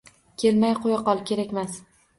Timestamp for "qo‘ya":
0.87-0.99